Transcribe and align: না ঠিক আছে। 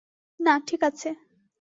না 0.39 0.53
ঠিক 0.67 0.81
আছে। 0.83 1.09